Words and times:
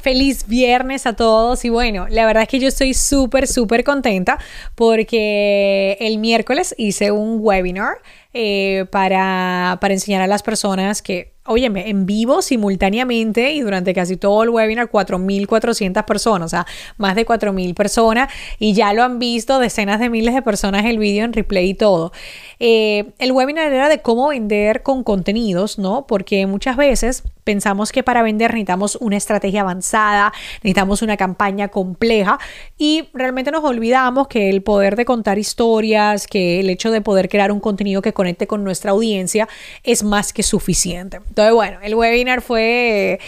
Feliz 0.00 0.46
viernes 0.46 1.06
a 1.06 1.14
todos. 1.14 1.64
Y 1.64 1.68
bueno, 1.68 2.06
la 2.08 2.26
verdad 2.26 2.44
es 2.44 2.48
que 2.48 2.58
yo 2.58 2.68
estoy 2.68 2.94
súper, 2.94 3.46
súper 3.46 3.84
contenta 3.84 4.38
porque 4.74 5.96
el 6.00 6.18
miércoles 6.18 6.74
hice 6.78 7.10
un 7.10 7.38
webinar 7.40 7.98
eh, 8.32 8.86
para, 8.90 9.78
para 9.80 9.94
enseñar 9.94 10.22
a 10.22 10.26
las 10.26 10.42
personas 10.42 11.02
que 11.02 11.32
óyeme, 11.50 11.88
en 11.88 12.06
vivo 12.06 12.42
simultáneamente 12.42 13.52
y 13.52 13.60
durante 13.60 13.92
casi 13.92 14.16
todo 14.16 14.42
el 14.44 14.50
webinar 14.50 14.88
4.400 14.88 16.04
personas, 16.04 16.46
o 16.46 16.48
sea, 16.48 16.66
más 16.96 17.16
de 17.16 17.26
4.000 17.26 17.74
personas 17.74 18.32
y 18.58 18.74
ya 18.74 18.92
lo 18.92 19.02
han 19.02 19.18
visto 19.18 19.58
decenas 19.58 19.98
de 20.00 20.10
miles 20.10 20.34
de 20.34 20.42
personas 20.42 20.84
el 20.84 20.98
vídeo 20.98 21.24
en 21.24 21.32
replay 21.32 21.70
y 21.70 21.74
todo. 21.74 22.12
Eh, 22.60 23.12
el 23.18 23.32
webinar 23.32 23.72
era 23.72 23.88
de 23.88 24.00
cómo 24.00 24.28
vender 24.28 24.82
con 24.82 25.02
contenidos, 25.02 25.78
¿no? 25.78 26.06
Porque 26.06 26.46
muchas 26.46 26.76
veces 26.76 27.24
pensamos 27.42 27.90
que 27.90 28.04
para 28.04 28.22
vender 28.22 28.52
necesitamos 28.52 28.96
una 29.00 29.16
estrategia 29.16 29.62
avanzada, 29.62 30.32
necesitamos 30.62 31.02
una 31.02 31.16
campaña 31.16 31.68
compleja 31.68 32.38
y 32.78 33.08
realmente 33.12 33.50
nos 33.50 33.64
olvidamos 33.64 34.28
que 34.28 34.50
el 34.50 34.62
poder 34.62 34.94
de 34.94 35.04
contar 35.04 35.38
historias, 35.38 36.26
que 36.28 36.60
el 36.60 36.70
hecho 36.70 36.92
de 36.92 37.00
poder 37.00 37.28
crear 37.28 37.50
un 37.50 37.58
contenido 37.60 38.02
que 38.02 38.12
conecte 38.20 38.46
con 38.46 38.64
nuestra 38.64 38.90
audiencia 38.90 39.48
es 39.82 40.04
más 40.04 40.34
que 40.34 40.42
suficiente. 40.42 41.16
Entonces, 41.28 41.54
bueno, 41.54 41.78
el 41.82 41.94
webinar 41.94 42.42
fue, 42.42 43.18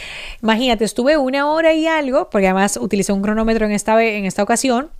imagínate, 0.42 0.84
estuve 0.84 1.16
una 1.16 1.50
hora 1.50 1.72
y 1.72 1.86
algo, 1.86 2.28
porque 2.28 2.48
además 2.48 2.76
utilicé 2.76 3.10
un 3.14 3.22
cronómetro 3.22 3.64
en 3.64 3.72
esta, 3.72 4.04
en 4.04 4.26
esta 4.26 4.42
ocasión 4.42 4.90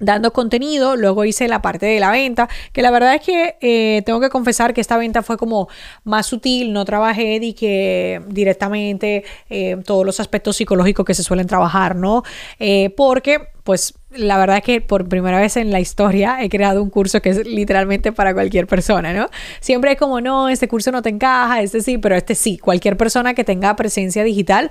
dando 0.00 0.32
contenido, 0.32 0.96
luego 0.96 1.24
hice 1.24 1.48
la 1.48 1.62
parte 1.62 1.86
de 1.86 2.00
la 2.00 2.10
venta, 2.10 2.48
que 2.72 2.82
la 2.82 2.90
verdad 2.90 3.14
es 3.14 3.22
que 3.22 3.56
eh, 3.60 4.02
tengo 4.04 4.20
que 4.20 4.28
confesar 4.28 4.74
que 4.74 4.80
esta 4.80 4.96
venta 4.96 5.22
fue 5.22 5.36
como 5.36 5.68
más 6.04 6.26
sutil, 6.26 6.72
no 6.72 6.84
trabajé 6.84 7.40
de 7.40 7.54
que 7.54 8.20
directamente 8.28 9.24
eh, 9.50 9.76
todos 9.84 10.04
los 10.04 10.20
aspectos 10.20 10.56
psicológicos 10.56 11.04
que 11.04 11.14
se 11.14 11.22
suelen 11.22 11.46
trabajar, 11.46 11.96
¿no? 11.96 12.22
Eh, 12.58 12.90
porque 12.96 13.48
pues 13.68 13.92
la 14.10 14.38
verdad 14.38 14.56
es 14.56 14.62
que 14.62 14.80
por 14.80 15.06
primera 15.10 15.38
vez 15.38 15.58
en 15.58 15.70
la 15.70 15.78
historia 15.78 16.42
he 16.42 16.48
creado 16.48 16.82
un 16.82 16.88
curso 16.88 17.20
que 17.20 17.28
es 17.28 17.46
literalmente 17.46 18.12
para 18.12 18.32
cualquier 18.32 18.66
persona, 18.66 19.12
¿no? 19.12 19.28
Siempre 19.60 19.92
es 19.92 19.98
como, 19.98 20.22
no, 20.22 20.48
este 20.48 20.68
curso 20.68 20.90
no 20.90 21.02
te 21.02 21.10
encaja, 21.10 21.60
este 21.60 21.82
sí, 21.82 21.98
pero 21.98 22.16
este 22.16 22.34
sí. 22.34 22.56
Cualquier 22.56 22.96
persona 22.96 23.34
que 23.34 23.44
tenga 23.44 23.76
presencia 23.76 24.24
digital 24.24 24.70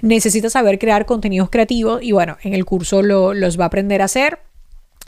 necesita 0.00 0.48
saber 0.48 0.78
crear 0.78 1.06
contenidos 1.06 1.50
creativos 1.50 2.00
y 2.02 2.12
bueno, 2.12 2.36
en 2.44 2.54
el 2.54 2.64
curso 2.64 3.02
lo, 3.02 3.34
los 3.34 3.58
va 3.58 3.64
a 3.64 3.66
aprender 3.66 4.00
a 4.00 4.04
hacer. 4.04 4.45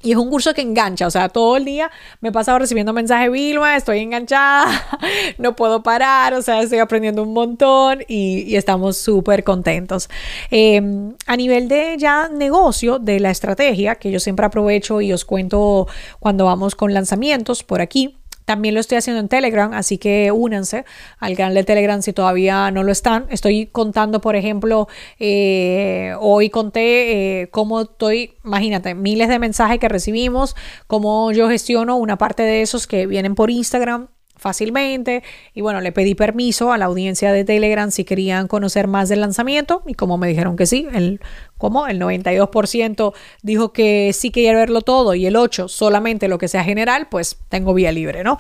Y 0.01 0.13
es 0.13 0.17
un 0.17 0.31
curso 0.31 0.55
que 0.55 0.63
engancha, 0.63 1.09
o 1.09 1.11
sea, 1.11 1.29
todo 1.29 1.57
el 1.57 1.65
día 1.65 1.91
me 2.21 2.29
he 2.29 2.33
pasado 2.33 2.61
recibiendo 2.61 2.93
mensajes, 2.93 3.33
Vilma, 3.33 3.77
estoy 3.77 3.99
enganchada, 3.99 4.67
no 5.39 5.57
puedo 5.57 5.83
parar, 5.83 6.35
o 6.35 6.43
sea, 6.43 6.63
estoy 6.63 6.79
aprendiendo 6.79 7.25
un 7.25 7.33
montón 7.33 8.05
y, 8.07 8.55
estamos 8.55 8.97
súper 8.97 9.43
contentos. 9.43 10.09
Em, 10.53 11.15
a 11.27 11.37
nivel 11.37 11.69
de 11.69 11.97
ya 11.99 12.29
negocio, 12.29 13.01
de 13.01 13.19
la 13.19 13.31
estrategia, 13.31 13.97
que 13.97 14.13
yo 14.13 14.21
siempre 14.21 14.47
aprovecho 14.47 15.01
y 15.01 15.13
os 15.13 15.25
cuento 15.25 15.89
cuando 16.21 16.45
vamos 16.45 16.77
con 16.77 16.95
lanzamientos 16.95 17.65
por 17.65 17.81
aquí, 17.81 18.17
también 18.49 18.73
lo 18.73 18.81
estoy 18.81 18.97
haciendo 18.97 19.21
en 19.21 19.29
Telegram, 19.29 19.75
así 19.75 19.99
que 19.99 20.33
únanse 20.33 20.87
al 21.19 21.37
canal 21.37 21.53
de 21.53 21.65
Telegram 21.65 22.01
si 22.01 22.15
todavía 22.15 22.71
no 22.71 22.83
lo 22.83 22.93
están. 22.93 23.27
Estoy 23.29 23.67
contando, 23.67 24.23
por 24.23 24.37
ejemplo, 24.37 24.89
eh, 25.19 26.15
hoy 26.19 26.49
conté 26.49 27.43
eh, 27.43 27.51
cómo 27.51 27.83
estoy, 27.83 28.37
imagínate, 28.47 28.95
miles 28.95 29.29
de 29.29 29.39
mensajes 29.39 29.79
que 29.79 29.91
recibimos, 29.91 30.57
cómo 30.87 31.31
yo 31.31 31.51
gestiono 31.51 31.97
una 31.99 32.17
parte 32.17 32.43
de 32.43 32.63
esos 32.63 32.87
que 32.87 33.07
vienen 33.07 33.35
por 33.35 33.51
Instagram 33.51 34.09
fácilmente 34.39 35.23
y 35.55 35.61
bueno, 35.61 35.81
le 35.81 35.93
pedí 35.93 36.15
permiso 36.15 36.73
a 36.73 36.79
la 36.79 36.87
audiencia 36.87 37.33
de 37.33 37.45
Telegram 37.45 37.91
si 37.91 38.05
querían 38.05 38.49
conocer 38.49 38.87
más 38.87 39.09
del 39.09 39.21
lanzamiento 39.21 39.83
y 39.87 39.95
como 39.95 40.19
me 40.19 40.29
dijeron 40.29 40.57
que 40.57 40.67
sí, 40.67 40.87
el, 40.93 41.21
como 41.57 41.87
el 41.87 42.01
92% 42.01 43.13
dijo 43.43 43.73
que 43.73 44.13
sí 44.13 44.31
quería 44.31 44.55
verlo 44.55 44.83
todo 44.83 45.15
y 45.15 45.27
el 45.27 45.35
8% 45.35 45.69
solamente 45.69 46.29
lo 46.29 46.39
que 46.39 46.49
sea 46.49 46.65
general, 46.65 47.09
pues 47.11 47.39
tengo 47.49 47.75
vía 47.75 47.93
libre, 47.93 48.25
¿no? 48.25 48.39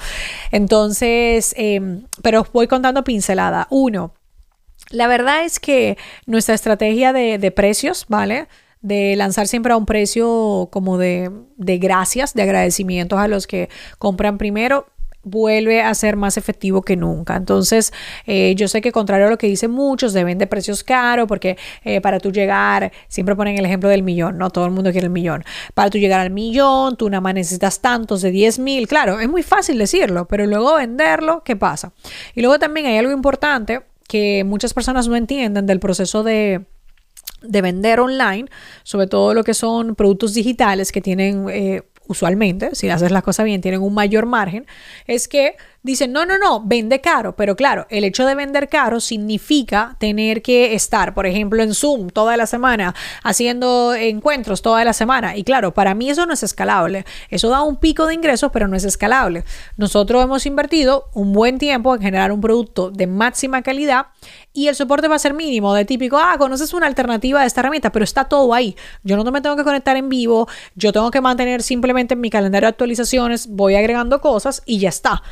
Entonces, 0.50 1.54
em, 1.56 2.04
pero 2.22 2.42
os 2.42 2.52
voy 2.52 2.66
contando 2.66 3.04
pincelada. 3.04 3.66
Uno, 3.70 4.14
la 4.90 5.06
verdad 5.06 5.44
es 5.44 5.60
que 5.60 5.98
nuestra 6.26 6.54
estrategia 6.54 7.12
de, 7.12 7.38
de 7.38 7.50
precios, 7.50 8.06
¿vale? 8.08 8.48
de 8.80 9.16
lanzar 9.16 9.48
siempre 9.48 9.72
a 9.72 9.76
un 9.76 9.86
precio 9.86 10.68
como 10.70 10.98
de, 10.98 11.30
de, 11.56 11.78
gracias, 11.78 12.34
de 12.34 12.42
agradecimientos 12.42 13.18
a 13.18 13.28
los 13.28 13.46
que 13.46 13.68
compran 13.98 14.38
primero, 14.38 14.86
vuelve 15.22 15.82
a 15.82 15.94
ser 15.94 16.16
más 16.16 16.36
efectivo 16.36 16.82
que 16.82 16.96
nunca. 16.96 17.36
Entonces, 17.36 17.92
eh, 18.26 18.54
yo 18.56 18.68
sé 18.68 18.80
que 18.80 18.92
contrario 18.92 19.26
a 19.26 19.30
lo 19.30 19.38
que 19.38 19.46
dicen 19.46 19.70
muchos, 19.70 20.12
de 20.12 20.46
precios 20.46 20.84
caros 20.84 21.26
porque 21.26 21.56
eh, 21.84 22.00
para 22.00 22.20
tú 22.20 22.30
llegar, 22.30 22.92
siempre 23.08 23.34
ponen 23.34 23.56
el 23.58 23.64
ejemplo 23.64 23.88
del 23.88 24.02
millón, 24.02 24.38
¿no? 24.38 24.50
Todo 24.50 24.66
el 24.66 24.70
mundo 24.70 24.90
quiere 24.92 25.06
el 25.06 25.12
millón. 25.12 25.44
Para 25.74 25.90
tú 25.90 25.98
llegar 25.98 26.20
al 26.20 26.30
millón, 26.30 26.96
tú 26.96 27.08
nada 27.08 27.20
más 27.20 27.34
necesitas 27.34 27.80
tantos 27.80 28.22
de 28.22 28.30
10 28.30 28.58
mil. 28.58 28.88
Claro, 28.88 29.20
es 29.20 29.28
muy 29.28 29.42
fácil 29.42 29.78
decirlo, 29.78 30.26
pero 30.26 30.46
luego 30.46 30.76
venderlo, 30.76 31.42
¿qué 31.44 31.56
pasa? 31.56 31.92
Y 32.34 32.40
luego 32.40 32.58
también 32.58 32.86
hay 32.86 32.98
algo 32.98 33.12
importante 33.12 33.80
que 34.06 34.44
muchas 34.44 34.74
personas 34.74 35.08
no 35.08 35.16
entienden 35.16 35.66
del 35.66 35.80
proceso 35.80 36.22
de 36.22 36.66
de 37.42 37.62
vender 37.62 38.00
online, 38.00 38.48
sobre 38.82 39.06
todo 39.06 39.34
lo 39.34 39.44
que 39.44 39.54
son 39.54 39.94
productos 39.94 40.34
digitales 40.34 40.92
que 40.92 41.00
tienen 41.00 41.46
eh, 41.50 41.82
usualmente, 42.08 42.74
si 42.74 42.90
haces 42.90 43.12
las 43.12 43.22
cosas 43.22 43.44
bien, 43.44 43.60
tienen 43.60 43.80
un 43.80 43.94
mayor 43.94 44.26
margen, 44.26 44.66
es 45.06 45.28
que 45.28 45.56
dicen, 45.82 46.12
no, 46.12 46.26
no, 46.26 46.38
no, 46.38 46.62
vende 46.64 47.00
caro, 47.00 47.36
pero 47.36 47.56
claro, 47.56 47.86
el 47.90 48.04
hecho 48.04 48.26
de 48.26 48.34
vender 48.34 48.68
caro 48.68 49.00
significa 49.00 49.96
tener 49.98 50.42
que 50.42 50.74
estar, 50.74 51.14
por 51.14 51.26
ejemplo, 51.26 51.62
en 51.62 51.74
Zoom 51.74 52.10
toda 52.10 52.36
la 52.36 52.46
semana, 52.46 52.94
haciendo 53.22 53.94
encuentros 53.94 54.62
toda 54.62 54.84
la 54.84 54.92
semana. 54.92 55.36
Y 55.36 55.44
claro, 55.44 55.72
para 55.74 55.94
mí 55.94 56.10
eso 56.10 56.26
no 56.26 56.34
es 56.34 56.42
escalable. 56.42 57.04
Eso 57.30 57.48
da 57.48 57.62
un 57.62 57.76
pico 57.76 58.06
de 58.06 58.14
ingresos, 58.14 58.50
pero 58.52 58.68
no 58.68 58.76
es 58.76 58.84
escalable. 58.84 59.44
Nosotros 59.76 60.22
hemos 60.22 60.46
invertido 60.46 61.08
un 61.14 61.32
buen 61.32 61.58
tiempo 61.58 61.94
en 61.94 62.02
generar 62.02 62.32
un 62.32 62.40
producto 62.40 62.90
de 62.90 63.06
máxima 63.06 63.62
calidad 63.62 64.08
y 64.52 64.66
el 64.66 64.74
soporte 64.74 65.06
va 65.06 65.14
a 65.14 65.20
ser 65.20 65.34
mínimo, 65.34 65.72
de 65.72 65.84
típico, 65.84 66.18
ah, 66.18 66.34
conoces 66.36 66.74
una 66.74 66.86
alternativa 66.86 67.42
de 67.42 67.46
esta 67.46 67.60
herramienta, 67.60 67.92
pero 67.92 68.02
está 68.02 68.24
todo 68.24 68.52
ahí. 68.54 68.74
Yo 69.04 69.16
no 69.16 69.30
me 69.30 69.40
tengo 69.40 69.54
que 69.54 69.62
conectar 69.62 69.96
en 69.96 70.08
vivo, 70.08 70.48
yo 70.74 70.92
tengo 70.92 71.12
que 71.12 71.20
mantener 71.20 71.62
simplemente 71.62 72.14
en 72.14 72.20
mi 72.20 72.28
calendario 72.28 72.66
de 72.66 72.70
actualizaciones, 72.70 73.46
voy 73.46 73.76
agregando 73.76 74.20
cosas 74.20 74.62
y 74.66 74.80
ya 74.80 74.88
está. 74.88 75.22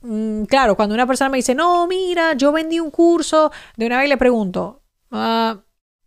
Mm, 0.00 0.44
claro, 0.44 0.76
cuando 0.76 0.94
una 0.94 1.06
persona 1.06 1.30
me 1.30 1.38
dice, 1.38 1.54
no, 1.54 1.86
mira, 1.86 2.34
yo 2.34 2.52
vendí 2.52 2.80
un 2.80 2.90
curso, 2.90 3.50
de 3.76 3.86
una 3.86 3.98
vez 3.98 4.08
le 4.08 4.16
pregunto, 4.16 4.82
ah, 5.10 5.62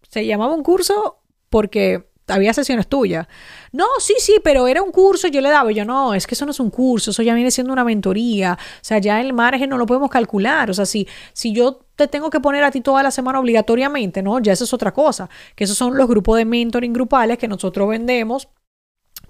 ¿se 0.09 0.25
llamaba 0.25 0.53
un 0.53 0.63
curso? 0.63 1.23
Porque 1.49 2.11
había 2.27 2.53
sesiones 2.53 2.87
tuyas. 2.87 3.27
No, 3.71 3.85
sí, 3.99 4.15
sí, 4.19 4.39
pero 4.43 4.67
era 4.67 4.81
un 4.81 4.91
curso, 4.91 5.27
yo 5.27 5.41
le 5.41 5.49
daba, 5.49 5.71
yo 5.71 5.85
no, 5.85 6.13
es 6.13 6.27
que 6.27 6.35
eso 6.35 6.45
no 6.45 6.51
es 6.51 6.59
un 6.59 6.69
curso, 6.69 7.11
eso 7.11 7.23
ya 7.23 7.33
viene 7.33 7.51
siendo 7.51 7.73
una 7.73 7.83
mentoría, 7.83 8.57
o 8.59 8.83
sea, 8.83 8.99
ya 8.99 9.21
el 9.21 9.33
margen 9.33 9.69
no 9.69 9.77
lo 9.77 9.85
podemos 9.85 10.09
calcular, 10.09 10.69
o 10.69 10.73
sea, 10.73 10.85
si, 10.85 11.07
si 11.33 11.53
yo 11.53 11.79
te 11.95 12.07
tengo 12.07 12.29
que 12.29 12.39
poner 12.39 12.63
a 12.63 12.71
ti 12.71 12.81
toda 12.81 13.03
la 13.03 13.11
semana 13.11 13.39
obligatoriamente, 13.39 14.21
¿no? 14.23 14.39
Ya 14.39 14.53
eso 14.53 14.63
es 14.63 14.73
otra 14.73 14.93
cosa, 14.93 15.29
que 15.55 15.65
esos 15.65 15.77
son 15.77 15.97
los 15.97 16.07
grupos 16.07 16.37
de 16.37 16.45
mentoring 16.45 16.93
grupales 16.93 17.37
que 17.37 17.47
nosotros 17.47 17.89
vendemos 17.89 18.47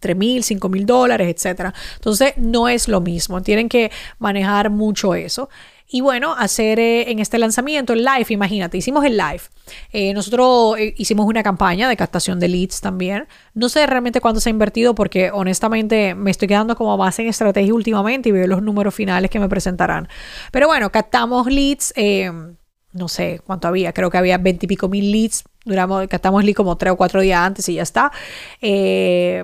3 0.02 0.18
mil, 0.18 0.44
5 0.44 0.68
mil 0.68 0.86
dólares, 0.86 1.34
etcétera. 1.34 1.74
Entonces, 1.96 2.34
no 2.36 2.68
es 2.68 2.90
lo 2.90 3.00
mismo. 3.00 3.42
Tienen 3.42 3.70
que 3.70 3.92
manejar 4.20 4.70
mucho 4.70 5.16
eso. 5.16 5.48
Y 5.94 6.00
bueno, 6.00 6.34
hacer 6.38 6.80
eh, 6.80 7.12
en 7.12 7.20
este 7.20 7.38
lanzamiento 7.38 7.92
el 7.92 8.06
live, 8.06 8.28
imagínate, 8.30 8.78
hicimos 8.78 9.04
el 9.04 9.18
live. 9.18 9.42
Eh, 9.92 10.14
nosotros 10.14 10.78
eh, 10.80 10.94
hicimos 10.98 11.26
una 11.26 11.44
campaña 11.44 11.90
de 11.90 11.98
captación 11.98 12.40
de 12.40 12.48
leads 12.48 12.80
también. 12.80 13.28
No 13.54 13.68
sé 13.68 13.86
realmente 13.86 14.22
cuánto 14.22 14.40
se 14.40 14.48
ha 14.48 14.52
invertido 14.52 14.96
porque 14.96 15.32
honestamente 15.32 16.16
me 16.16 16.32
estoy 16.32 16.48
quedando 16.48 16.78
como 16.78 16.98
más 16.98 17.20
en 17.20 17.28
estrategia 17.28 17.74
últimamente 17.74 18.30
y 18.30 18.32
veo 18.32 18.48
los 18.48 18.64
números 18.64 18.96
finales 18.96 19.30
que 19.30 19.40
me 19.40 19.50
presentarán. 19.50 20.08
Pero 20.54 20.68
bueno, 20.68 20.90
captamos 20.94 21.48
leads. 21.48 21.94
no 22.94 23.08
sé 23.10 23.42
cuánto 23.46 23.68
había, 23.68 23.92
creo 23.92 24.10
que 24.10 24.18
había 24.18 24.38
20 24.38 24.66
y 24.66 24.70
pico 24.70 24.88
mil 24.88 25.12
leads. 25.12 25.44
Duramos, 25.66 26.08
captamos 26.08 26.46
leads 26.46 26.56
como 26.56 26.78
3 26.78 26.94
o 26.94 26.96
4 26.96 27.20
días 27.20 27.40
antes 27.42 27.68
y 27.68 27.74
ya 27.74 27.84
está. 27.84 28.14
Eh, 28.62 29.44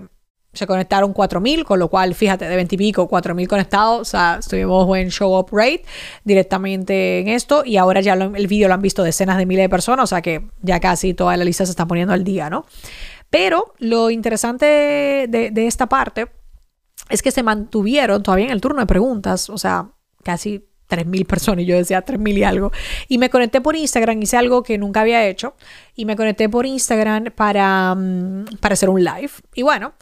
se 0.57 0.67
conectaron 0.67 1.13
4.000, 1.13 1.63
con 1.63 1.79
lo 1.79 1.87
cual, 1.87 2.13
fíjate, 2.15 2.45
de 2.45 2.55
20 2.55 2.75
y 2.75 2.77
pico, 2.77 3.09
4.000 3.09 3.47
conectados, 3.47 4.01
o 4.01 4.05
sea, 4.05 4.37
estuvimos 4.39 4.97
en 4.97 5.09
show 5.09 5.37
up 5.37 5.47
rate 5.51 5.83
directamente 6.23 7.19
en 7.19 7.29
esto 7.29 7.63
y 7.65 7.77
ahora 7.77 8.01
ya 8.01 8.13
el 8.13 8.47
vídeo 8.47 8.67
lo 8.67 8.73
han 8.73 8.81
visto 8.81 9.03
decenas 9.03 9.37
de 9.37 9.45
miles 9.45 9.63
de 9.63 9.69
personas, 9.69 10.03
o 10.03 10.07
sea 10.07 10.21
que 10.21 10.47
ya 10.61 10.79
casi 10.79 11.13
toda 11.13 11.37
la 11.37 11.45
lista 11.45 11.65
se 11.65 11.71
está 11.71 11.85
poniendo 11.85 12.13
al 12.13 12.23
día, 12.23 12.49
¿no? 12.49 12.65
Pero 13.29 13.73
lo 13.79 14.09
interesante 14.09 14.65
de, 15.27 15.67
esta 15.67 15.87
parte 15.87 16.27
es 17.09 17.21
que 17.21 17.31
se 17.31 17.43
mantuvieron 17.43 18.23
todavía 18.23 18.45
en 18.45 18.51
el 18.51 18.61
turno 18.61 18.79
de 18.79 18.85
preguntas, 18.85 19.49
o 19.49 19.57
sea, 19.57 19.89
casi 20.23 20.65
3.000 20.89 21.25
personas, 21.25 21.63
y 21.63 21.65
yo 21.65 21.75
decía 21.75 22.05
3.000 22.05 22.37
y 22.37 22.43
algo. 22.43 22.71
Y 23.07 23.17
me 23.17 23.29
conecté 23.29 23.59
por 23.59 23.75
Instagram, 23.75 24.21
hice 24.21 24.37
algo 24.37 24.63
que 24.63 24.77
nunca 24.77 25.01
había 25.01 25.25
hecho, 25.25 25.55
y 25.95 26.05
me 26.05 26.15
conecté 26.15 26.47
por 26.47 26.65
Instagram 26.65 27.25
para, 27.35 27.93
mm, 27.95 28.57
para 28.59 28.73
hacer 28.73 28.89
un 28.89 29.03
live. 29.03 29.31
Y 29.53 29.63
bueno, 29.63 29.93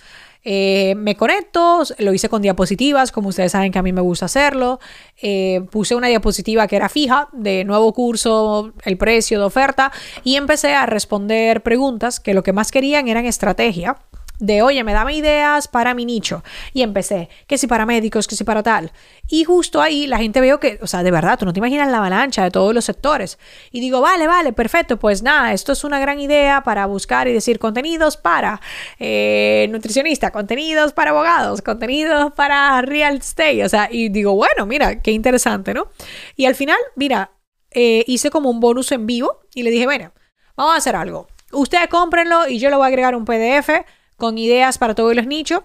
eh, 0.47 0.94
me 0.95 1.15
conecto, 1.15 1.81
lo 1.97 2.13
hice 2.13 2.30
con 2.30 2.44
diapositivas, 2.44 3.12
como 3.12 3.30
ustedes 3.30 3.51
saben 3.51 3.71
que 3.71 3.80
a 3.80 3.81
mí 3.81 3.92
me 3.92 4.01
gusta 4.01 4.25
hacerlo. 4.25 4.80
Eh, 5.19 5.65
puse 5.71 5.95
una 5.95 6.07
diapositiva 6.07 6.68
que 6.68 6.75
era 6.75 6.88
fija, 6.88 7.30
de 7.33 7.65
nuevo 7.65 7.92
curso, 7.94 8.71
el 8.83 8.97
precio 8.97 9.39
de 9.39 9.45
oferta, 9.45 9.92
y 10.24 10.36
empecé 10.36 10.75
a 10.75 10.86
responder 10.86 11.63
preguntas 11.63 12.19
que 12.19 12.36
lo 12.36 12.44
que 12.44 12.53
más 12.53 12.71
querían 12.71 13.07
eran 13.07 13.25
estrategia 13.25 13.97
de, 14.39 14.61
oye, 14.61 14.83
me 14.83 14.93
dame 14.93 15.15
ideas 15.15 15.67
para 15.67 15.93
mi 15.93 16.05
nicho. 16.05 16.43
Y 16.73 16.81
empecé, 16.81 17.29
que 17.47 17.57
si 17.57 17.67
para 17.67 17.85
médicos, 17.85 18.27
que 18.27 18.35
si 18.35 18.43
para 18.43 18.63
tal. 18.63 18.91
Y 19.27 19.43
justo 19.43 19.81
ahí 19.81 20.07
la 20.07 20.17
gente 20.17 20.41
veo 20.41 20.59
que, 20.59 20.79
o 20.81 20.87
sea, 20.87 21.03
de 21.03 21.11
verdad, 21.11 21.39
tú 21.39 21.45
no 21.45 21.53
te 21.53 21.59
imaginas 21.59 21.89
la 21.89 21.97
avalancha 21.97 22.43
de 22.43 22.51
todos 22.51 22.73
los 22.73 22.85
sectores. 22.85 23.39
Y 23.71 23.79
digo, 23.79 24.01
vale, 24.01 24.27
vale, 24.27 24.53
perfecto, 24.53 24.97
pues 24.97 25.23
nada, 25.23 25.53
esto 25.53 25.71
es 25.71 25.83
una 25.83 25.99
gran 25.99 26.19
idea 26.19 26.61
para 26.63 26.85
buscar 26.85 27.27
y 27.27 27.33
decir 27.33 27.59
contenidos 27.59 28.17
para 28.17 28.61
eh, 28.99 29.67
nutricionista, 29.71 30.31
contenidos 30.31 30.93
para 30.93 31.11
abogados, 31.11 31.61
contenidos 31.61 32.33
para 32.33 32.81
real 32.81 33.17
estate. 33.17 33.63
O 33.63 33.69
sea, 33.69 33.89
y 33.91 34.09
digo, 34.09 34.35
bueno, 34.35 34.65
mira, 34.65 35.01
qué 35.01 35.11
interesante, 35.11 35.73
¿no? 35.73 35.87
Y 36.35 36.45
al 36.45 36.55
final, 36.55 36.77
mira, 36.95 37.31
eh, 37.71 38.03
hice 38.07 38.29
como 38.29 38.49
un 38.49 38.59
bonus 38.59 38.91
en 38.91 39.05
vivo 39.05 39.41
y 39.53 39.63
le 39.63 39.69
dije, 39.69 39.85
bueno, 39.85 40.11
vamos 40.55 40.75
a 40.75 40.77
hacer 40.77 40.95
algo. 40.95 41.27
Ustedes 41.51 41.87
cómprenlo 41.87 42.47
y 42.47 42.59
yo 42.59 42.69
le 42.69 42.75
voy 42.75 42.85
a 42.85 42.87
agregar 42.87 43.15
un 43.15 43.25
PDF 43.25 43.69
con 44.17 44.38
ideas 44.38 44.77
para 44.77 44.95
todos 44.95 45.15
los 45.15 45.27
nichos. 45.27 45.62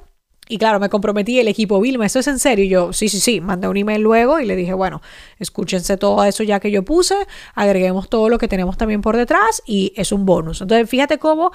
Y 0.48 0.58
claro, 0.58 0.80
me 0.80 0.88
comprometí 0.88 1.38
el 1.38 1.46
equipo 1.46 1.80
Vilma, 1.80 2.06
¿esto 2.06 2.18
es 2.18 2.26
en 2.26 2.40
serio? 2.40 2.64
Y 2.64 2.68
yo, 2.68 2.92
sí, 2.92 3.08
sí, 3.08 3.20
sí, 3.20 3.40
mandé 3.40 3.68
un 3.68 3.76
email 3.76 4.02
luego 4.02 4.40
y 4.40 4.46
le 4.46 4.56
dije, 4.56 4.74
bueno, 4.74 5.00
escúchense 5.38 5.96
todo 5.96 6.24
eso 6.24 6.42
ya 6.42 6.58
que 6.58 6.72
yo 6.72 6.84
puse, 6.84 7.14
agreguemos 7.54 8.08
todo 8.08 8.28
lo 8.28 8.38
que 8.38 8.48
tenemos 8.48 8.76
también 8.76 9.00
por 9.00 9.16
detrás 9.16 9.62
y 9.64 9.92
es 9.94 10.10
un 10.10 10.26
bonus. 10.26 10.60
Entonces, 10.60 10.90
fíjate 10.90 11.18
cómo 11.18 11.52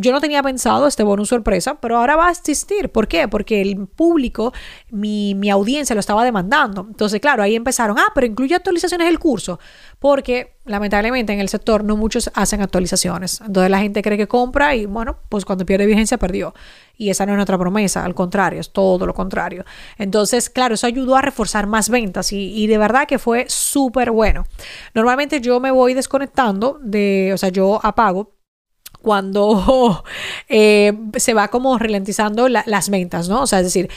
yo 0.00 0.12
no 0.12 0.20
tenía 0.20 0.42
pensado 0.42 0.86
este 0.86 1.02
bonus 1.02 1.28
sorpresa, 1.28 1.80
pero 1.80 1.98
ahora 1.98 2.14
va 2.14 2.28
a 2.28 2.30
existir. 2.30 2.90
¿Por 2.90 3.08
qué? 3.08 3.26
Porque 3.26 3.60
el 3.60 3.88
público, 3.88 4.52
mi, 4.90 5.34
mi, 5.34 5.50
audiencia 5.50 5.94
lo 5.94 6.00
estaba 6.00 6.24
demandando. 6.24 6.86
Entonces, 6.88 7.20
claro, 7.20 7.42
ahí 7.42 7.56
empezaron, 7.56 7.98
ah, 7.98 8.12
pero 8.14 8.26
incluye 8.26 8.54
actualizaciones 8.54 9.08
del 9.08 9.18
curso, 9.18 9.58
porque 9.98 10.56
lamentablemente 10.66 11.32
en 11.32 11.40
el 11.40 11.48
sector 11.48 11.82
no 11.82 11.96
muchos 11.96 12.30
hacen 12.34 12.62
actualizaciones. 12.62 13.40
Entonces 13.40 13.70
la 13.70 13.80
gente 13.80 14.00
cree 14.02 14.16
que 14.16 14.28
compra 14.28 14.76
y 14.76 14.86
bueno, 14.86 15.18
pues 15.28 15.44
cuando 15.44 15.66
pierde 15.66 15.86
vigencia 15.86 16.16
perdió. 16.16 16.54
Y 16.96 17.10
esa 17.10 17.26
no 17.26 17.32
es 17.32 17.36
nuestra 17.36 17.58
promesa, 17.58 18.04
al 18.04 18.14
contrario, 18.14 18.60
es 18.60 18.70
todo 18.72 19.04
lo 19.04 19.14
contrario. 19.14 19.64
Entonces, 19.98 20.48
claro, 20.48 20.74
eso 20.74 20.86
ayudó 20.86 21.16
a 21.16 21.22
reforzar 21.22 21.66
más 21.66 21.88
ventas 21.88 22.32
y, 22.32 22.66
de 22.66 22.78
verdad 22.78 23.08
que 23.08 23.18
fue 23.18 23.46
súper 23.48 24.10
bueno. 24.10 24.44
Normalmente 24.94 25.40
yo 25.40 25.58
me 25.58 25.70
voy 25.70 25.94
desconectando 25.94 26.78
de, 26.82 27.32
o 27.34 27.38
sea, 27.38 27.48
yo 27.48 27.80
apago 27.82 28.37
cuando 29.08 30.04
eh, 30.50 30.92
se 31.16 31.32
va 31.32 31.48
como 31.48 31.78
ralentizando 31.78 32.46
las 32.46 32.90
ventas, 32.90 33.26
¿no? 33.26 33.40
O 33.40 33.46
sea, 33.46 33.60
es 33.60 33.64
decir, 33.64 33.88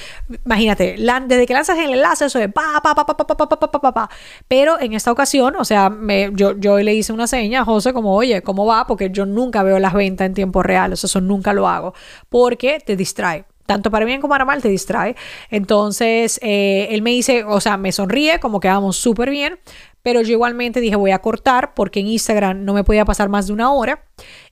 imagínate, 0.46 0.96
desde 1.28 1.46
que 1.46 1.54
lanzas 1.54 1.78
el 1.80 1.92
enlace, 1.92 2.28
eso 2.28 2.40
de 2.40 2.48
pa, 2.48 2.80
pa, 2.82 2.96
pa, 2.96 3.06
pa, 3.06 3.18
pa, 3.18 3.28
pa, 3.28 3.60
pa, 3.60 3.72
pa, 3.82 3.94
pa, 3.94 4.10
Pero 4.48 4.80
en 4.80 4.94
esta 4.94 5.12
ocasión, 5.12 5.58
o 5.58 5.66
sea, 5.66 5.90
me, 5.90 6.32
yo, 6.34 6.58
yo 6.58 6.78
le 6.78 6.94
hice 6.94 7.12
una 7.12 7.28
seña 7.28 7.60
a 7.60 7.66
José 7.66 7.92
como, 7.92 8.16
oye, 8.16 8.42
¿cómo 8.42 8.66
va? 8.66 8.88
Porque 8.88 9.10
yo 9.12 9.26
nunca 9.26 9.64
veo 9.64 9.80
las 9.80 9.94
ventas 9.94 10.28
en 10.28 10.34
tiempo 10.34 10.64
real, 10.64 10.94
o 10.94 10.96
sea, 10.96 11.10
eso 11.10 11.20
nunca 11.20 11.52
lo 11.52 11.68
hago, 11.68 11.94
porque 12.30 12.80
te 12.80 12.96
distrae 12.96 13.44
tanto 13.66 13.90
para 13.90 14.06
bien 14.06 14.20
como 14.20 14.32
para 14.32 14.44
mal 14.44 14.62
te 14.62 14.68
distrae. 14.68 15.16
Entonces, 15.50 16.40
eh, 16.42 16.88
él 16.92 17.02
me 17.02 17.12
dice, 17.12 17.46
o 17.46 17.62
sea, 17.62 17.78
me 17.78 17.94
sonríe, 17.94 18.40
como 18.42 18.60
que 18.60 18.68
vamos 18.68 18.98
súper 18.98 19.30
bien, 19.30 19.60
pero 20.04 20.22
yo 20.22 20.32
igualmente 20.32 20.82
dije 20.82 20.96
voy 20.96 21.12
a 21.12 21.20
cortar 21.20 21.74
porque 21.74 22.00
en 22.00 22.08
Instagram 22.08 22.64
no 22.64 22.74
me 22.74 22.84
podía 22.84 23.06
pasar 23.06 23.30
más 23.30 23.48
de 23.48 23.54
una 23.54 23.72
hora 23.72 24.04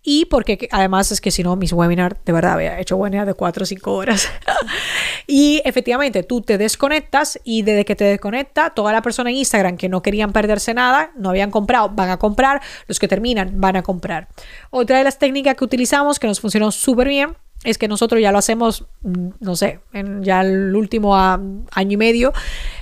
y 0.01 0.25
porque 0.25 0.67
además 0.71 1.11
es 1.11 1.21
que 1.21 1.31
si 1.31 1.43
no 1.43 1.55
mis 1.55 1.73
webinars 1.73 2.17
de 2.25 2.33
verdad 2.33 2.53
había 2.53 2.79
hecho 2.79 2.95
webinars 2.95 3.27
de 3.27 3.33
4 3.33 3.63
o 3.63 3.65
5 3.65 3.93
horas. 3.93 4.29
Y 5.31 5.61
efectivamente 5.63 6.23
tú 6.23 6.41
te 6.41 6.57
desconectas 6.57 7.39
y 7.43 7.61
desde 7.61 7.85
que 7.85 7.95
te 7.95 8.03
desconecta 8.03 8.71
toda 8.71 8.91
la 8.91 9.03
persona 9.03 9.29
en 9.29 9.35
Instagram 9.35 9.77
que 9.77 9.87
no 9.87 10.01
querían 10.01 10.31
perderse 10.31 10.73
nada 10.73 11.11
no 11.15 11.29
habían 11.29 11.51
comprado 11.51 11.89
van 11.89 12.09
a 12.09 12.17
comprar. 12.17 12.63
Los 12.87 12.97
que 12.97 13.07
terminan 13.07 13.61
van 13.61 13.75
a 13.75 13.83
comprar. 13.83 14.27
Otra 14.71 14.97
de 14.97 15.03
las 15.03 15.19
técnicas 15.19 15.55
que 15.55 15.63
utilizamos 15.63 16.17
que 16.17 16.25
nos 16.25 16.39
funcionó 16.39 16.71
súper 16.71 17.09
bien 17.09 17.37
es 17.63 17.77
que 17.77 17.87
nosotros 17.87 18.21
ya 18.21 18.31
lo 18.31 18.37
hacemos, 18.37 18.85
mm, 19.01 19.29
no 19.39 19.55
sé, 19.55 19.81
en 19.93 20.23
ya 20.23 20.41
el 20.41 20.75
último 20.75 21.15
año 21.15 21.61
y 21.91 21.97
medio, 21.97 22.33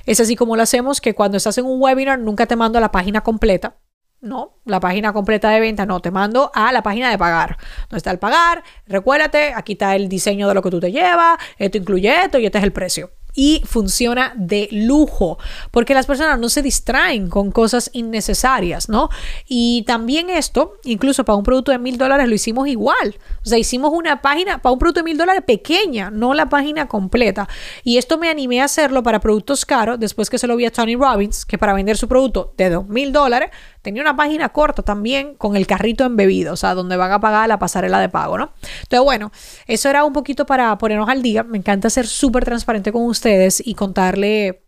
es 0.06 0.19
así 0.19 0.35
como 0.35 0.56
lo 0.56 0.63
hacemos, 0.63 1.01
que 1.01 1.15
cuando 1.15 1.38
estás 1.38 1.57
en 1.57 1.65
un 1.65 1.81
webinar 1.81 2.19
nunca 2.19 2.45
te 2.45 2.56
mando 2.56 2.79
la 2.79 2.91
página 2.91 3.21
completa, 3.21 3.77
no, 4.19 4.59
la 4.65 4.79
página 4.79 5.13
completa 5.13 5.50
de 5.50 5.59
venta, 5.59 5.85
no, 5.85 6.00
te 6.00 6.12
mando 6.12 6.51
a 6.53 6.71
la 6.71 6.81
página 6.81 7.12
de 7.12 7.18
pagar. 7.18 7.57
Donde 7.81 7.97
está 7.97 8.12
el 8.12 8.19
pagar, 8.19 8.63
recuérdate, 8.88 9.53
aquí 9.56 9.74
está 9.74 9.95
el 9.95 10.09
diseño 10.09 10.47
de 10.47 10.53
lo 10.56 10.62
que 10.62 10.71
tú 10.71 10.80
te 10.80 10.91
llevas, 10.91 11.38
esto 11.57 11.77
incluye 11.77 12.23
esto 12.23 12.39
y 12.39 12.45
este 12.45 12.57
es 12.57 12.63
el 12.63 12.73
precio 12.73 13.12
y 13.37 13.61
funciona 13.65 14.33
de 14.35 14.67
lujo, 14.71 15.37
porque 15.69 15.93
las 15.93 16.07
personas 16.07 16.39
no 16.39 16.49
se 16.49 16.63
distraen 16.63 17.29
con 17.29 17.51
cosas 17.51 17.91
innecesarias, 17.93 18.89
¿no? 18.89 19.09
Y 19.47 19.83
también 19.83 20.31
esto, 20.31 20.73
incluso 20.83 21.23
para 21.23 21.37
un 21.37 21.43
producto 21.43 21.71
de 21.71 21.77
mil 21.77 21.99
dólares 21.99 22.27
lo 22.27 22.33
hicimos 22.33 22.67
igual, 22.67 23.19
o 23.45 23.47
sea, 23.47 23.59
hicimos 23.59 23.91
una 23.93 24.23
página 24.23 24.59
para 24.59 24.73
un 24.73 24.79
producto 24.79 25.01
de 25.01 25.03
mil 25.03 25.17
dólares 25.17 25.43
pequeña, 25.45 26.09
no 26.09 26.33
la 26.33 26.49
página 26.49 26.87
completa. 26.87 27.47
Y 27.83 27.97
esto 27.97 28.17
me 28.17 28.29
animé 28.29 28.59
a 28.61 28.65
hacerlo 28.65 29.03
para 29.03 29.19
productos 29.19 29.65
caros, 29.65 29.99
después 29.99 30.31
que 30.31 30.39
se 30.39 30.47
lo 30.47 30.55
vi 30.55 30.65
a 30.65 30.71
Tony 30.71 30.95
Robbins, 30.95 31.45
que 31.45 31.59
para 31.59 31.73
vender 31.73 31.95
su 31.95 32.07
producto 32.07 32.55
de 32.57 32.71
dos 32.71 32.87
mil 32.87 33.13
dólares, 33.13 33.51
tenía 33.87 34.01
una 34.01 34.17
página 34.17 34.49
corta 34.49 34.81
también 34.81 35.35
con 35.35 35.55
el 35.55 35.65
carrito 35.65 36.03
embebido, 36.03 36.51
o 36.51 36.57
sea, 36.57 36.73
donde 36.73 36.97
van 36.97 37.09
a 37.13 37.21
pagar 37.21 37.47
la 37.47 37.57
pasarela 37.57 38.01
de 38.01 38.09
pago, 38.09 38.37
¿no? 38.37 38.51
Entonces, 38.81 38.99
bueno, 38.99 39.31
eso 39.65 39.89
era 39.89 40.03
un 40.03 40.11
poquito 40.11 40.45
para 40.45 40.77
ponernos 40.77 41.07
al 41.07 41.21
día. 41.21 41.43
Me 41.43 41.57
encanta 41.57 41.89
ser 41.89 42.05
súper 42.05 42.43
transparente 42.43 42.91
con 42.91 43.03
ustedes 43.03 43.65
y 43.65 43.75
contarle 43.75 44.65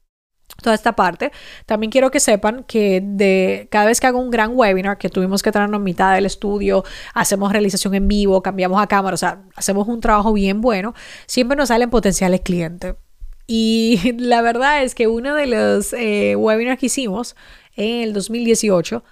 toda 0.63 0.73
esta 0.73 0.95
parte. 0.95 1.33
También 1.65 1.91
quiero 1.91 2.11
que 2.11 2.21
sepan 2.21 2.63
que 2.63 3.01
de 3.03 3.67
cada 3.69 3.87
vez 3.87 3.99
que 3.99 4.07
hago 4.07 4.19
un 4.19 4.29
gran 4.29 4.51
webinar, 4.55 4.97
que 4.97 5.09
tuvimos 5.09 5.43
que 5.43 5.51
traernos 5.51 5.81
mitad 5.81 6.15
del 6.15 6.25
estudio, 6.25 6.85
hacemos 7.13 7.51
realización 7.51 7.95
en 7.95 8.07
vivo, 8.07 8.41
cambiamos 8.41 8.81
a 8.81 8.87
cámara, 8.87 9.15
o 9.15 9.17
sea, 9.17 9.43
hacemos 9.53 9.85
un 9.89 9.99
trabajo 9.99 10.31
bien 10.31 10.61
bueno, 10.61 10.93
siempre 11.25 11.57
nos 11.57 11.67
salen 11.67 11.89
potenciales 11.89 12.39
clientes. 12.39 12.95
Y 13.51 14.13
la 14.19 14.43
verdad 14.43 14.83
es 14.83 14.93
que 14.93 15.07
uno 15.07 15.33
de 15.33 15.47
los 15.47 15.91
eh, 15.93 16.35
webinars 16.35 16.79
que 16.79 16.85
hicimos 16.85 17.35
en 17.75 18.03
el 18.03 18.13
2018. 18.13 19.03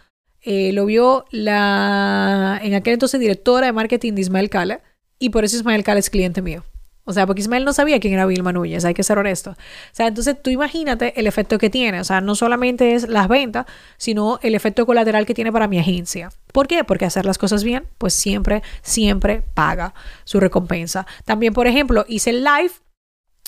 Eh, 0.41 0.71
lo 0.73 0.85
vio 0.85 1.25
la, 1.31 2.59
en 2.62 2.75
aquel 2.75 2.93
entonces, 2.93 3.19
directora 3.19 3.65
de 3.65 3.73
marketing 3.73 4.13
de 4.13 4.21
Ismael 4.21 4.50
Cala, 4.50 4.81
y 5.17 5.31
por 5.31 5.43
eso 5.43 5.57
Ismael 5.57 5.83
Cala 5.83 6.00
es 6.00 6.12
cliente 6.12 6.43
mío. 6.43 6.63
O 7.03 7.13
sea, 7.13 7.25
porque 7.25 7.41
Ismael 7.41 7.65
no 7.65 7.73
sabía 7.73 8.00
quién 8.00 8.13
era 8.13 8.25
Vilma 8.27 8.53
Núñez, 8.53 8.85
hay 8.85 8.93
que 8.93 9.01
ser 9.01 9.17
honesto. 9.17 9.51
O 9.51 9.55
sea, 9.91 10.07
entonces 10.07 10.35
tú 10.41 10.51
imagínate 10.51 11.19
el 11.19 11.25
efecto 11.25 11.57
que 11.57 11.69
tiene. 11.69 12.00
O 12.00 12.03
sea, 12.03 12.21
no 12.21 12.35
solamente 12.35 12.93
es 12.93 13.07
las 13.07 13.27
ventas, 13.27 13.65
sino 13.97 14.39
el 14.43 14.53
efecto 14.53 14.85
colateral 14.85 15.25
que 15.25 15.33
tiene 15.33 15.51
para 15.51 15.67
mi 15.67 15.79
agencia. 15.79 16.29
¿Por 16.53 16.67
qué? 16.67 16.83
Porque 16.83 17.05
hacer 17.05 17.25
las 17.25 17.38
cosas 17.38 17.63
bien, 17.63 17.85
pues 17.97 18.13
siempre, 18.13 18.62
siempre 18.83 19.41
paga 19.53 19.93
su 20.25 20.39
recompensa. 20.39 21.07
También, 21.25 21.53
por 21.53 21.65
ejemplo, 21.65 22.05
hice 22.07 22.29
el 22.29 22.43
live 22.43 22.71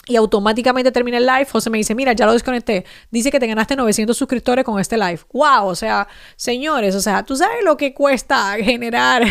y 0.07 0.15
automáticamente 0.15 0.91
termina 0.91 1.17
el 1.17 1.25
live, 1.25 1.45
José 1.45 1.69
me 1.69 1.77
dice, 1.77 1.93
mira, 1.93 2.13
ya 2.13 2.25
lo 2.25 2.33
desconecté. 2.33 2.85
Dice 3.11 3.29
que 3.31 3.39
te 3.39 3.45
ganaste 3.47 3.75
900 3.75 4.17
suscriptores 4.17 4.65
con 4.65 4.79
este 4.79 4.97
live. 4.97 5.19
¡Wow! 5.31 5.67
O 5.67 5.75
sea, 5.75 6.07
señores, 6.35 6.95
o 6.95 7.01
sea, 7.01 7.23
tú 7.23 7.35
sabes 7.35 7.63
lo 7.63 7.77
que 7.77 7.93
cuesta 7.93 8.55
generar 8.57 9.23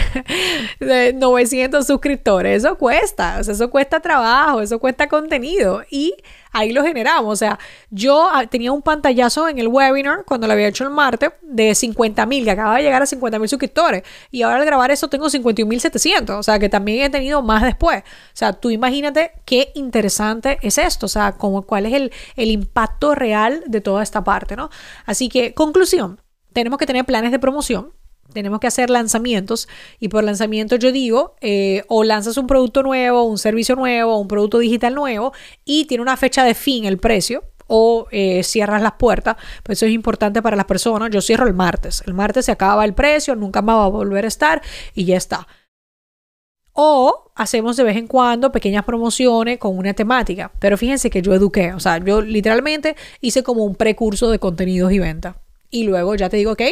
900 0.80 1.87
suscriptores. 1.87 2.64
Eso 2.64 2.76
cuesta, 2.78 3.38
o 3.40 3.44
sea, 3.44 3.54
eso 3.54 3.70
cuesta 3.70 4.00
trabajo, 4.00 4.60
eso 4.60 4.78
cuesta 4.78 5.08
contenido. 5.08 5.82
Y 5.90 6.14
ahí 6.52 6.73
lo 6.73 6.83
generamos. 6.83 7.33
O 7.33 7.37
sea, 7.37 7.59
yo 7.90 8.28
ah, 8.33 8.47
tenía 8.47 8.73
un 8.73 8.83
pantallazo 8.83 9.49
en 9.49 9.59
el 9.59 9.69
webinar 9.69 10.25
cuando 10.25 10.47
lo 10.47 10.52
había 10.52 10.69
hecho 10.69 10.85
el 10.85 10.90
martes 10.90 11.31
de 11.43 11.75
50 11.75 12.26
mil, 12.26 12.45
que 12.45 12.50
acaba 12.50 12.76
de 12.76 12.83
llegar 12.83 13.02
a 13.02 13.07
50 13.07 13.38
mil 13.38 13.49
suscriptores. 13.49 14.02
Y 14.31 14.43
ahora 14.43 14.57
al 14.57 14.64
grabar 14.64 14.90
eso 14.90 15.09
tengo 15.09 15.31
51 15.31 15.69
mil 15.69 15.81
700. 15.81 16.37
O 16.37 16.43
sea, 16.43 16.59
que 16.59 16.69
también 16.69 17.05
he 17.05 17.11
tenido 17.11 17.43
más 17.43 17.62
después. 17.62 18.02
O 18.02 18.37
sea, 18.37 18.52
tú 18.52 18.71
imagínate 18.71 19.33
qué 19.45 19.73
interesante 19.75 20.59
es 20.62 20.78
esto. 20.78 21.07
O 21.07 21.09
sea, 21.09 21.33
como, 21.33 21.62
cuál 21.62 21.87
es 21.87 21.95
el, 21.95 22.12
el 22.37 22.50
impacto 22.50 23.14
real 23.14 23.62
de 23.67 23.81
toda 23.81 24.02
esta 24.02 24.25
parte, 24.25 24.57
¿no? 24.57 24.71
Así 25.07 25.28
que, 25.28 25.55
conclusión. 25.55 26.21
Tenemos 26.52 26.78
que 26.78 26.87
tener 26.87 27.05
planes 27.05 27.31
de 27.31 27.38
promoción, 27.38 27.93
tenemos 28.32 28.61
que 28.61 28.66
hacer 28.66 28.90
lanzamientos 28.90 29.68
y 29.99 30.08
por 30.08 30.25
lanzamiento 30.25 30.76
yo 30.76 30.92
digo, 30.92 31.35
eh, 31.40 31.85
o 31.88 32.04
lanzas 32.04 32.37
un 32.37 32.47
producto 32.47 32.82
nuevo, 32.82 33.23
un 33.25 33.38
servicio 33.38 33.75
nuevo, 33.76 34.18
un 34.18 34.28
producto 34.28 34.58
digital 34.58 34.94
nuevo 34.94 35.32
y 35.64 35.87
tiene 35.87 36.02
una 36.02 36.16
fecha 36.16 36.44
de 36.44 36.54
fin 36.54 36.85
el 36.85 36.99
precio 36.99 37.44
o 37.68 38.08
eh, 38.11 38.42
cierras 38.42 38.82
las 38.82 38.92
puertas, 38.92 39.37
pues 39.62 39.78
eso 39.78 39.87
es 39.87 39.92
importante 39.92 40.42
para 40.42 40.56
las 40.56 40.64
personas. 40.64 41.11
Yo 41.11 41.20
cierro 41.20 41.47
el 41.47 41.54
martes, 41.54 42.02
el 42.06 42.14
martes 42.14 42.47
se 42.47 42.52
acaba 42.52 42.85
el 42.85 42.94
precio, 42.94 43.35
nunca 43.35 43.62
más 43.62 43.76
va 43.76 43.85
a 43.85 43.88
volver 43.88 44.25
a 44.25 44.28
estar 44.28 44.62
y 44.94 45.04
ya 45.04 45.16
está. 45.16 45.47
O 46.73 47.32
hacemos 47.35 47.76
de 47.76 47.82
vez 47.82 47.97
en 47.97 48.06
cuando 48.06 48.52
pequeñas 48.52 48.85
promociones 48.85 49.58
con 49.58 49.76
una 49.76 49.94
temática. 49.94 50.52
Pero 50.61 50.78
fíjense 50.78 51.11
que 51.11 51.23
yo 51.23 51.35
eduqué, 51.35 51.73
o 51.75 51.80
sea, 51.80 51.99
yo 51.99 52.23
literalmente 52.23 52.97
hice 53.20 53.42
como 53.42 53.64
un 53.64 53.75
precurso 53.75 54.30
de 54.30 54.38
contenidos 54.38 54.92
y 54.92 54.99
venta. 54.99 55.37
Y 55.70 55.84
luego 55.84 56.14
ya 56.14 56.28
te 56.28 56.37
digo, 56.37 56.52
ok, 56.52 56.62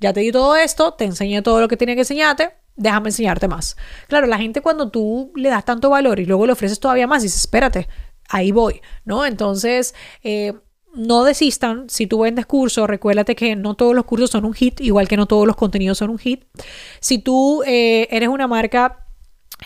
ya 0.00 0.12
te 0.12 0.20
di 0.20 0.32
todo 0.32 0.56
esto, 0.56 0.94
te 0.94 1.04
enseñé 1.04 1.42
todo 1.42 1.60
lo 1.60 1.68
que 1.68 1.76
tenía 1.76 1.94
que 1.94 2.02
enseñarte, 2.02 2.50
déjame 2.76 3.10
enseñarte 3.10 3.48
más. 3.48 3.76
Claro, 4.08 4.26
la 4.26 4.38
gente 4.38 4.60
cuando 4.60 4.90
tú 4.90 5.32
le 5.36 5.48
das 5.48 5.64
tanto 5.64 5.90
valor 5.90 6.18
y 6.18 6.26
luego 6.26 6.46
le 6.46 6.52
ofreces 6.52 6.80
todavía 6.80 7.06
más, 7.06 7.22
dices, 7.22 7.40
espérate, 7.40 7.88
ahí 8.28 8.52
voy, 8.52 8.80
¿no? 9.04 9.24
Entonces, 9.24 9.94
eh, 10.22 10.54
no 10.94 11.24
desistan. 11.24 11.88
Si 11.88 12.06
tú 12.06 12.20
vendes 12.20 12.46
cursos, 12.46 12.88
recuérdate 12.88 13.34
que 13.36 13.54
no 13.56 13.74
todos 13.74 13.94
los 13.94 14.04
cursos 14.04 14.30
son 14.30 14.44
un 14.44 14.54
hit, 14.54 14.80
igual 14.80 15.08
que 15.08 15.16
no 15.16 15.26
todos 15.26 15.46
los 15.46 15.56
contenidos 15.56 15.98
son 15.98 16.10
un 16.10 16.18
hit. 16.18 16.44
Si 17.00 17.18
tú 17.18 17.62
eh, 17.66 18.08
eres 18.10 18.28
una 18.28 18.46
marca 18.48 19.06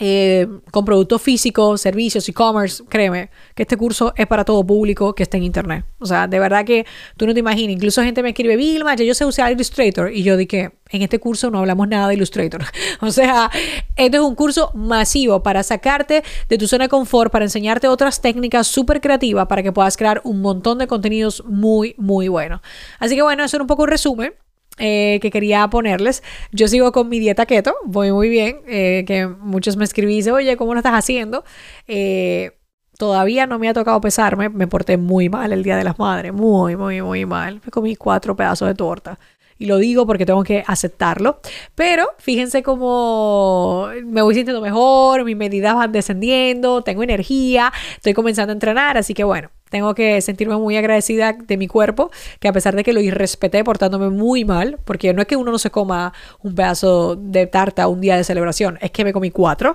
eh, 0.01 0.49
con 0.73 0.85
productos 0.85 1.23
físicos, 1.23 1.81
servicios, 1.81 2.29
e-commerce, 2.29 2.83
créeme 2.89 3.31
que 3.55 3.63
este 3.63 3.77
curso 3.77 4.13
es 4.17 4.27
para 4.27 4.45
todo 4.45 4.67
público 4.67 5.15
que 5.15 5.23
esté 5.23 5.37
en 5.37 5.45
internet. 5.45 5.85
O 6.01 6.07
sea, 6.07 6.27
de 6.27 6.39
verdad 6.41 6.65
que 6.65 6.85
tú 7.17 7.27
no 7.27 7.35
te 7.35 7.41
imaginas. 7.41 7.75
Incluso 7.77 8.03
gente 8.03 8.23
me 8.23 8.31
escribe, 8.31 8.57
Vilma, 8.57 8.97
yo 8.97 9.15
sé 9.15 9.25
usar 9.25 9.53
Illustrator. 9.53 10.13
Y 10.13 10.25
yo 10.25 10.37
dije, 10.37 10.73
en 10.91 11.03
este 11.03 11.21
curso 11.21 11.51
no 11.51 11.61
hablamos 11.61 11.87
nada 11.89 12.09
de 12.09 12.15
Illustrator. 12.15 12.65
o 13.01 13.11
sea, 13.11 13.51
este 13.97 14.17
es 14.17 14.23
un 14.23 14.35
curso 14.35 14.73
masivo 14.75 15.43
para 15.43 15.63
sacarte 15.63 16.25
de 16.49 16.59
tu 16.59 16.67
zona 16.67 16.85
de 16.85 16.89
confort, 16.89 17.31
para 17.31 17.45
enseñarte 17.45 17.87
otras 17.87 18.21
técnicas 18.21 18.67
súper 18.67 19.01
creativas 19.01 19.47
para 19.47 19.63
que 19.63 19.73
puedas 19.73 19.97
crear 19.97 20.21
un 20.25 20.41
montón 20.41 20.79
de 20.79 20.87
contenidos 20.87 21.45
muy, 21.47 21.95
muy 21.99 22.29
buenos. 22.29 22.61
Así 22.99 23.15
que 23.15 23.23
bueno, 23.23 23.45
eso 23.45 23.57
era 23.57 23.63
un 23.63 23.69
poco 23.69 23.85
un 23.85 23.89
resumen. 23.89 24.35
Eh, 24.79 25.21
que 25.23 25.31
quería 25.31 25.69
ponerles. 25.69 26.25
Yo 26.51 26.67
sigo 26.67 26.91
con 26.91 27.09
mi 27.09 27.21
dieta 27.21 27.47
keto, 27.47 27.77
voy 27.85 28.11
muy 28.11 28.29
bien, 28.29 28.61
eh, 28.67 29.05
que 29.07 29.29
muchos 29.29 29.77
me 29.77 29.85
escribís, 29.85 30.27
oye, 30.27 30.57
¿cómo 30.57 30.75
lo 30.75 30.81
estás 30.81 30.95
haciendo? 30.95 31.45
Eh, 31.87 32.59
todavía 32.99 33.47
no 33.47 33.61
me 33.61 33.69
ha 33.69 33.75
tocado 33.75 34.01
pesarme, 34.01 34.49
me 34.49 34.67
porté 34.67 34.97
muy 34.97 35.29
mal 35.29 35.53
el 35.53 35.63
Día 35.63 35.77
de 35.77 35.85
las 35.85 35.99
Madres, 35.99 36.33
muy, 36.33 36.77
muy, 36.77 37.03
muy 37.03 37.25
mal. 37.25 37.61
Me 37.65 37.71
comí 37.71 37.95
cuatro 37.95 38.35
pedazos 38.35 38.67
de 38.67 38.75
torta. 38.75 39.19
Y 39.59 39.67
lo 39.67 39.79
digo 39.79 40.07
porque 40.07 40.27
tengo 40.27 40.43
que 40.45 40.65
aceptarlo. 40.67 41.41
Pero 41.75 42.09
fíjense 42.19 42.63
cómo 42.63 43.89
me 44.05 44.23
voy 44.23 44.35
sintiendo 44.35 44.61
mejor, 44.61 45.25
mis 45.25 45.37
medidas 45.37 45.75
van 45.75 45.93
descendiendo, 45.93 46.83
tengo 46.83 47.03
energía, 47.03 47.73
estoy 47.97 48.15
comenzando 48.15 48.53
a 48.53 48.55
entrenar, 48.55 48.97
así 48.97 49.15
que 49.15 49.25
bueno, 49.25 49.51
tengo 49.75 49.93
que 49.95 50.21
sentirme 50.21 50.57
muy 50.57 50.77
agradecida 50.77 51.33
de 51.33 51.57
mi 51.57 51.67
cuerpo, 51.67 52.13
que 52.39 52.47
a 52.47 52.53
pesar 52.53 52.77
de 52.77 52.85
que 52.85 52.93
lo 52.93 53.01
irrespeté 53.01 53.65
portándome 53.65 54.09
muy 54.09 54.45
mal, 54.45 54.79
porque 54.85 55.13
no 55.13 55.21
es 55.21 55.27
que 55.27 55.35
uno 55.35 55.51
no 55.51 55.59
se 55.59 55.71
coma 55.71 56.13
un 56.43 56.55
pedazo 56.55 57.17
de 57.17 57.49
tarta 57.49 57.89
un 57.89 58.01
día 58.01 58.17
de 58.17 58.23
celebración, 58.23 58.79
es 58.81 58.93
que 58.93 59.05
me 59.05 59.13
comí 59.13 59.33
cuatro. 59.33 59.75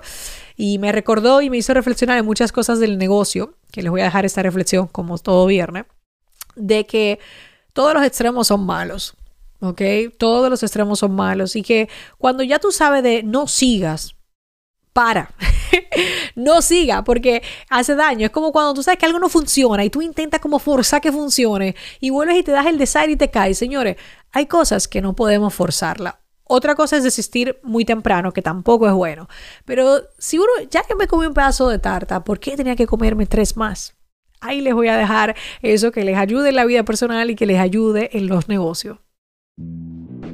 Y 0.56 0.78
me 0.78 0.94
recordó 0.94 1.42
y 1.42 1.50
me 1.50 1.58
hizo 1.58 1.74
reflexionar 1.74 2.18
en 2.18 2.26
muchas 2.26 2.54
cosas 2.54 2.80
del 2.80 2.98
negocio, 2.98 3.56
que 3.74 3.82
les 3.82 3.92
voy 3.92 4.00
a 4.00 4.06
dejar 4.06 4.26
esta 4.26 4.42
reflexión 4.42 4.88
como 4.88 5.18
todo 5.18 5.46
viernes, 5.46 5.84
de 6.56 6.86
que 6.86 7.20
todos 7.74 7.94
los 7.94 8.04
extremos 8.04 8.48
son 8.48 8.66
malos. 8.66 9.16
¿Ok? 9.60 9.82
Todos 10.18 10.50
los 10.50 10.64
extremos 10.64 11.00
son 11.00 11.14
malos 11.16 11.56
y 11.56 11.62
que 11.62 11.90
cuando 12.18 12.44
ya 12.44 12.60
tú 12.60 12.72
sabes 12.72 13.04
de 13.04 13.24
no 13.24 13.48
sigas, 13.48 14.16
para. 14.94 15.32
no 16.36 16.62
siga 16.62 17.04
porque 17.04 17.42
hace 17.70 17.96
daño. 17.96 18.26
Es 18.26 18.32
como 18.32 18.52
cuando 18.52 18.74
tú 18.74 18.84
sabes 18.84 19.00
que 19.00 19.06
algo 19.06 19.20
no 19.20 19.30
funciona 19.30 19.84
y 19.86 19.90
tú 19.90 20.02
intentas 20.02 20.42
como 20.42 20.60
forzar 20.60 21.02
que 21.02 21.12
funcione 21.12 21.76
y 22.00 22.10
vuelves 22.10 22.38
y 22.38 22.44
te 22.44 22.52
das 22.52 22.66
el 22.66 22.78
desire 22.78 23.12
y 23.12 23.16
te 23.16 23.30
caes. 23.30 23.58
Señores, 23.58 23.98
hay 24.32 24.46
cosas 24.46 24.88
que 24.88 25.02
no 25.02 25.16
podemos 25.16 25.54
forzarla. 25.54 26.20
Otra 26.44 26.74
cosa 26.74 26.98
es 26.98 27.04
desistir 27.04 27.60
muy 27.62 27.86
temprano, 27.86 28.34
que 28.34 28.42
tampoco 28.42 28.88
es 28.88 28.94
bueno. 28.94 29.30
Pero 29.66 30.02
si 30.18 30.40
uno, 30.40 30.50
ya 30.70 30.82
que 30.84 30.96
me 30.96 31.08
comí 31.08 31.28
un 31.28 31.34
pedazo 31.34 31.70
de 31.70 31.78
tarta, 31.78 32.24
¿por 32.24 32.40
qué 32.40 32.58
tenía 32.58 32.76
que 32.76 32.88
comerme 32.88 33.28
tres 33.28 33.56
más? 33.56 33.96
Ahí 34.42 34.60
les 34.62 34.74
voy 34.74 34.88
a 34.88 34.98
dejar 34.98 35.36
eso 35.62 35.92
que 35.92 36.04
les 36.04 36.18
ayude 36.18 36.50
en 36.50 36.56
la 36.56 36.66
vida 36.66 36.84
personal 36.84 37.30
y 37.30 37.36
que 37.36 37.46
les 37.46 37.60
ayude 37.60 38.18
en 38.18 38.28
los 38.28 38.48
negocios. 38.48 38.98